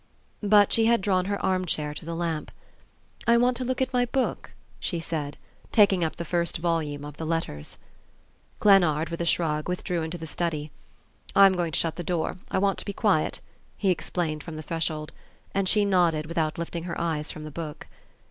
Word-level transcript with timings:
But 0.41 0.73
she 0.73 0.87
had 0.87 0.99
drawn 0.99 1.25
her 1.25 1.39
armchair 1.45 1.93
to 1.93 2.05
the 2.05 2.15
lamp. 2.15 2.51
"I 3.27 3.37
want 3.37 3.55
to 3.57 3.63
look 3.63 3.83
at 3.83 3.93
my 3.93 4.07
book," 4.07 4.55
she 4.79 4.99
said, 4.99 5.37
taking 5.71 6.03
up 6.03 6.15
the 6.15 6.25
first 6.25 6.57
volume 6.57 7.05
of 7.05 7.17
the 7.17 7.23
"Letters." 7.23 7.77
Glennard, 8.59 9.09
with 9.09 9.21
a 9.21 9.25
shrug, 9.27 9.69
withdrew 9.69 10.01
into 10.01 10.17
the 10.17 10.25
study. 10.25 10.71
"I'm 11.35 11.53
going 11.53 11.71
to 11.73 11.79
shut 11.79 11.97
the 11.97 12.03
door; 12.03 12.37
I 12.49 12.57
want 12.57 12.79
to 12.79 12.85
be 12.85 12.93
quiet," 12.93 13.41
he 13.77 13.91
explained 13.91 14.43
from 14.43 14.55
the 14.55 14.63
threshold; 14.63 15.11
and 15.53 15.69
she 15.69 15.85
nodded 15.85 16.25
without 16.25 16.57
lifting 16.57 16.85
her 16.85 16.99
eyes 16.99 17.31
from 17.31 17.43
the 17.43 17.51
book. 17.51 17.85